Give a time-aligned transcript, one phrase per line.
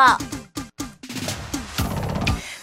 [0.00, 0.16] 报。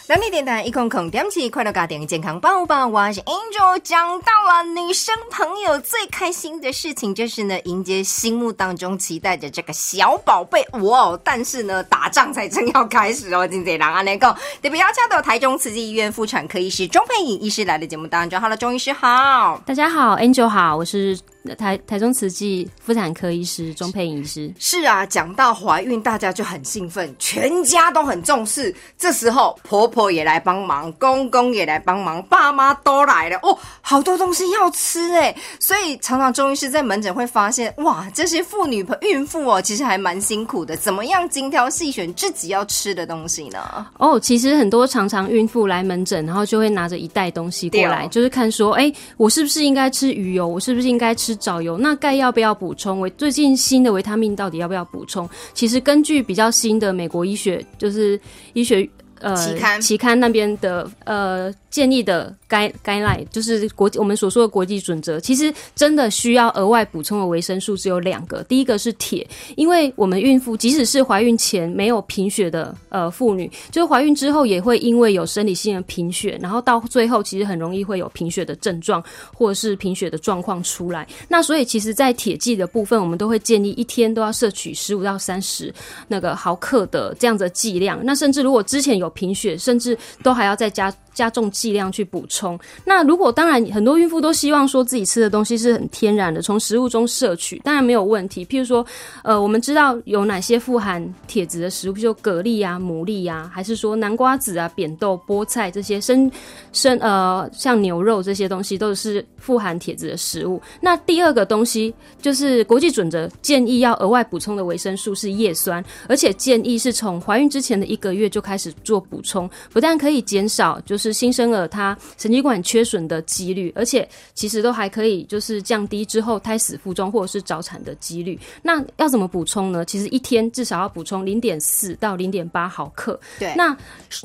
[0.10, 3.80] 南力电台一空空点起快乐家庭健康报报，我是 Angel。
[3.84, 11.16] 讲到了女生朋友最开心的事情，就是呢迎接心目当中期待着这个小宝贝哇！
[11.24, 13.48] 但是呢，打仗才正要开始哦。
[13.48, 14.34] 今天让阿内讲，
[14.64, 18.40] 特别邀请到台中慈济医院妇产科医师钟佩颖医师来的节目当中。
[18.42, 21.20] Hello，钟医师好，大家好，Angel 好，我是。
[21.56, 28.74] 台台中慈济妇产科医师钟佩颖医师是啊，讲到怀孕，大家就很兴奋，全家都很重视。
[28.98, 35.34] 这时候婆婆也来帮忙，公公也来帮忙，爸妈都来了哦，好多东西要吃哎。
[35.60, 40.76] 所以常常中医师在门诊会发现，哇，这些妇女孕妇哦，其实还蛮辛苦的。
[40.76, 43.86] 怎么样精挑细选自己要吃的东西呢？
[43.98, 50.48] 哦，其实很多常常孕妇来门诊，然后就会拿着一袋东西过来，就是看说，哎，我是不是应该吃鱼油？
[50.48, 51.37] 我是不是应该吃？
[51.38, 53.00] 藻油那钙要不要补充？
[53.00, 55.30] 维最近新的维他命到底要不要补充？
[55.54, 58.20] 其实根据比较新的美国医学，就是
[58.54, 58.88] 医学
[59.22, 61.54] 呃期刊期刊那边的呃。
[61.70, 68.42] 建议的该该赖就是国我们所说的国际准则，其实真的需要额外补充的维生素只有两个。
[68.46, 81.08] 第一个是铁，因为我们孕妇即使是怀孕前没有贫血的呃妇女，就是怀孕之后也会因为有生理性的贫血，然后到最后其实很容易会有贫血的症状或者是贫血的状况出来。
[81.28, 85.72] 那所以其实，在铁剂的部分，我们都会建议一天都要摄取十五到三十
[86.08, 88.00] 那个毫克的这样的剂量。
[88.04, 90.94] 那甚至如果之前有贫血，甚至都还要再加。
[91.18, 92.60] 加重剂量去补充。
[92.86, 98.46] 那如果当然，很多孕妇都希望说自己吃的东西是很天然的，从食物中摄取，当然没有问题。
[98.46, 98.86] 譬如说，
[99.24, 106.32] 呃，我们知道有哪些富含铁质的食物，比如蛤蜊啊、牡蛎啊，还是说南瓜子啊、扁豆、菠菜这些生
[106.72, 110.62] 生呃，像牛肉这些东西都是富含铁质的食物。
[110.80, 111.92] 那第二个东西
[112.22, 121.18] 就是国际准则建议要额外补充的维生素是叶酸，而且建议是从怀孕之前的一个月就开始做补充，不但可以减少就是。
[121.18, 128.40] 新生儿他神经管缺损的几率，而且其实都还可以，就是降低之后胎死腹中或者是早产的几率。
[128.62, 129.84] 那要怎么补充呢？
[129.84, 133.20] 其实一天至少要补充零点四到零点八毫克。
[133.40, 133.76] 对，那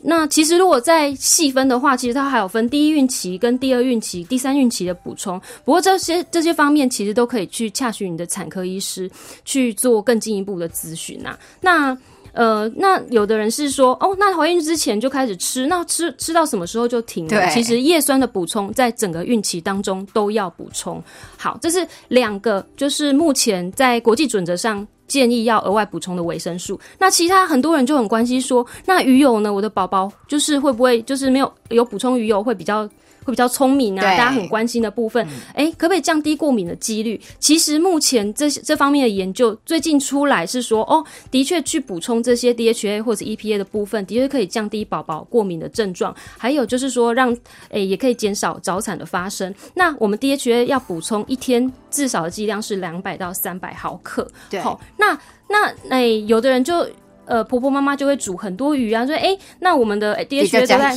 [0.02, 5.40] 那其实如果再细分的话，其实它还有分第一孕期、跟第二孕期、第三孕期的补充。
[5.64, 9.10] 不过这些这些方面其实都可以去洽询你的产科医师
[9.46, 11.38] 去做更进一步的咨询啊。
[11.58, 11.96] 那
[12.32, 17.48] 呃，那有的人是说，哦，那怀孕之前就开始吃，那吃吃到什么时候就停了？
[17.50, 21.02] 其实叶酸的补充在整个孕期当中都要补充。
[21.36, 26.80] 好，这是两个，就是目前在国际准则上建议要额外补充的维生素。
[26.98, 29.52] 那其他很多人就很关心说，那鱼油呢？
[29.52, 32.88] 我的宝宝就是会不会就是没有有补充鱼油会比较？
[33.24, 37.20] 会比较聪明啊，大家很关心的部分，哎，可不可以降低过敏的几率？
[37.38, 47.36] 其实目前这这方面的研究最近出来是说，哦，的确去补充这些 DHA 或者 EPA 的部分，的确可以降低宝宝过敏的症状，还有就是说让，
[47.70, 49.54] 哎，也可以减少早产的发生。
[49.74, 54.26] 那我们 DHA 要补充一天至少的剂量是两百到三百毫克。
[54.50, 55.18] 对，好，那
[55.48, 56.86] 那哎，有的人就。
[57.24, 60.96] 呃，婆婆妈妈就会煮很多鱼啊，说哎，那我们的 DHA 都在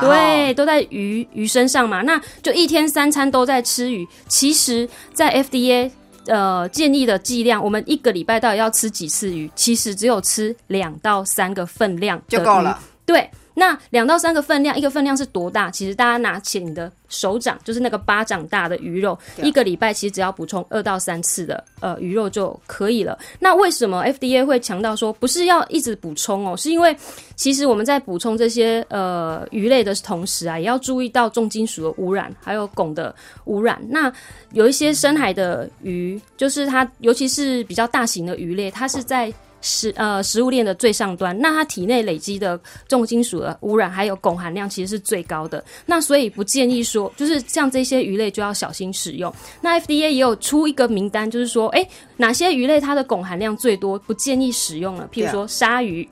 [0.00, 4.06] 对，都在鱼鱼身上嘛，那就一天三餐都在吃鱼。
[4.28, 5.90] 其实，在 FDA
[6.26, 9.50] 呃建议的剂量，我们一个礼拜到底要吃几次鱼？
[9.54, 12.78] 其实只有吃两到三个分量就够了。
[13.06, 13.28] 对。
[13.60, 15.70] 那两到三个分量，一个分量是多大？
[15.70, 23.18] 其实大家拿起你的手掌，就是那个巴掌大的鱼肉，一个礼拜其实只要补充二到三次的呃鱼肉就可以了。
[23.38, 26.56] 那为什么 FDA 会强调说不是要一直补充哦？
[26.56, 26.96] 是因为
[27.36, 33.78] 其实我们在补充这些呃鱼类的同时啊，也要注意到重金属的污染，还有汞的污染。
[33.90, 34.10] 那
[34.52, 39.30] 有一些深海的鱼，就是它尤其是比较大型的鱼类，它是在。
[39.60, 49.32] 食呃食物链的最上端，那它体内累积的重金属的污染还有汞含量其实是最高的，那所以不建议说，就是像这些鱼类就要小心使用。
[49.60, 55.08] 那 FDA 也有出一个名单，就是说，哎，哪些鱼类它的汞含量最多，不建议使用了？
[55.12, 56.02] 譬如说鲨鱼，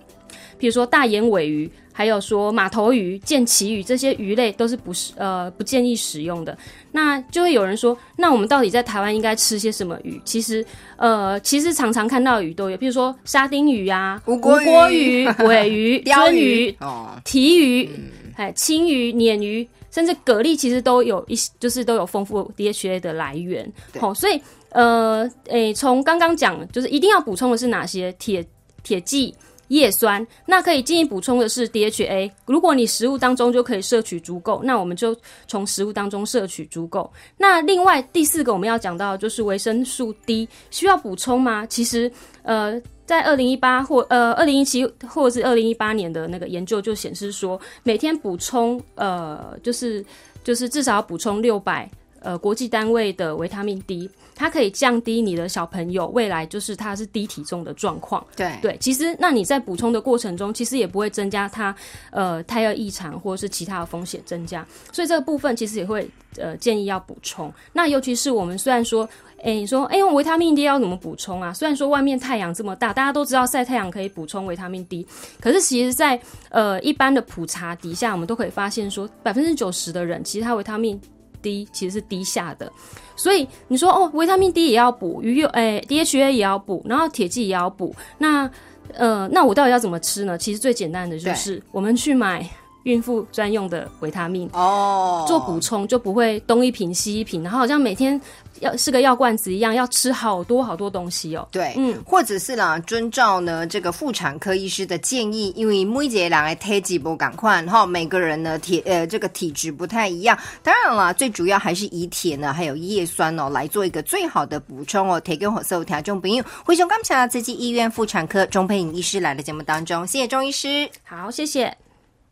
[0.59, 1.71] 譬如说大眼尾鱼。
[1.99, 6.57] 还有说马头鱼、剑鳍鱼这些鱼类都是不是呃不建议食用的。
[6.93, 10.21] 那就会有人说，那我们到底在台湾应该吃些什么鱼？
[10.25, 10.65] 其实
[10.97, 14.61] 呃，其实常常看到鱼都有，比如说沙丁鱼啊、无锅
[14.93, 17.91] 鱼、 尾鱼、鲷鱼、哦、提鱼、
[18.37, 23.69] 哎青鱼、鲶鱼，甚至蛤蜊，其实都有一些，就是都有丰富 DHA 的来源。
[23.99, 24.41] 好，所以
[24.71, 28.47] 呃，诶，从刚刚讲，就是一定要补充的是哪些铁
[28.85, 29.35] 铁剂。
[29.69, 32.31] 叶酸，那可以进一步补充的是 DHA。
[32.47, 35.17] 如果你食物当中就可以摄取足够，那我们就
[35.47, 37.11] 从食物当中摄取足够。
[37.37, 41.67] 那另外第四个我们要讲到就是维生素 D，需要补充吗？
[41.67, 42.11] 其实，
[42.43, 42.81] 呃。
[43.09, 50.05] 在二零一八或呃二零一七或者是二零一八年的那个研究就显示说，每天补充呃就是
[50.45, 58.25] 就是至少要补充六百呃国际单位的维他命 D，它可以降低你的小朋友未来就是他是低体重的状况。
[58.37, 61.75] 对对，其实那你在补充的过程中，其实也不会增加他
[62.11, 67.53] 呃胎儿异常或者是其他的风险增加，所以这个部分其实也会呃建议要补充。
[67.73, 69.09] 那尤其是我们虽然说。
[69.45, 71.53] 哎，你说，哎，维他命 D 要怎么补充啊？
[71.53, 75.07] 虽然说外面太阳这么大，大家都知道晒太阳可以补充维他命 D，
[75.39, 81.01] 可是其实，在呃一般的普查底下，我们都可以发现说，百分之九十的人其实他维他命
[81.43, 82.71] D 其实是低下的。
[83.17, 88.51] 所以你说，哦，维他命 D 也要补，鱼油，哎，DHA 也要补，然后铁剂也要补，那
[88.95, 90.39] 呃，那我到底要怎么吃呢？
[90.39, 92.49] 其实最简单的就是我们去买。
[92.85, 98.19] 孕妇专用的维他命哦，做补充就不会东一瓶西一瓶，然后好像每天
[98.61, 101.47] 要是个药罐子一样，要吃好多好多东西哦。
[101.51, 110.39] 对，嗯，或者是啦，遵照呢这个妇产科医师的建议，因为每节两个体质不赶快，哈，每个人呢体呃这个体质不太一样。
[110.63, 115.21] 当然了，最主要还是以铁呢还有叶酸哦来做一个最好的补充哦。
[115.21, 121.88] 铁跟火色调中朋友，灰熊刚才慈济医院妇产科钟佩颖医师来的节目当中，谢谢钟医师，好，谢谢。